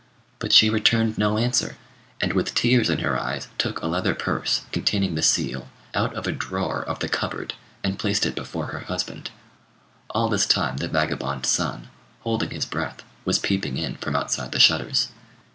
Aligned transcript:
But 0.39 0.51
she 0.51 0.71
returned 0.71 1.19
no 1.19 1.37
answer, 1.37 1.77
and 2.19 2.33
with 2.33 2.55
tears 2.55 2.89
in 2.89 2.97
her 3.01 3.19
eyes 3.19 3.47
took 3.59 3.79
a 3.79 3.85
leather 3.87 4.15
purse, 4.15 4.61
containing 4.71 5.13
the 5.13 5.21
seal, 5.21 5.67
out 5.93 6.11
of 6.15 6.25
a 6.25 6.31
drawer 6.31 6.81
of 6.81 6.97
the 6.97 7.07
cupboard 7.07 7.53
and 7.83 7.99
placed 7.99 8.25
it 8.25 8.33
before 8.33 8.69
her 8.73 8.79
husband. 8.79 9.29
All 10.09 10.27
this 10.27 10.47
time 10.47 10.77
the 10.77 10.87
vagabond 10.87 11.45
son, 11.45 11.89
holding 12.21 12.49
his 12.49 12.65
breath, 12.65 13.03
was 13.25 13.37
peeping 13.37 13.77
in 13.77 13.95
from 13.97 14.15
outside 14.15 14.53
the 14.53 14.59
shutters. 14.59 15.09